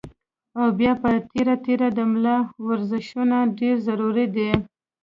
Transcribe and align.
او 0.59 0.65
بيا 0.79 0.91
پۀ 1.01 1.09
تېره 1.31 1.55
تېره 1.65 1.89
د 1.97 1.99
ملا 2.11 2.37
ورزشونه 2.67 3.37
ډېر 3.59 3.75
ضروري 3.87 4.25
دي 4.35 4.51